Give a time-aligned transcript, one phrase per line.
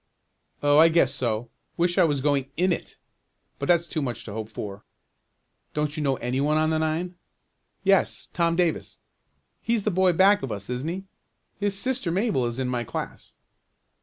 [0.63, 1.51] "Oh, I guess so.
[1.77, 2.95] Wish I was going in it,
[3.59, 4.83] but that's too much to hope for."
[5.75, 7.13] "Don't you know any one on the nine?"
[7.83, 8.97] "Yes, Tom Davis."
[9.61, 11.03] "He's the boy back of us, isn't he?
[11.59, 13.35] His sister Mabel is in my class."